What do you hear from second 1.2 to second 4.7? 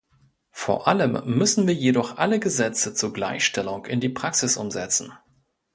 müssen wir jedoch alle Gesetze zur Gleichstellung in die Praxis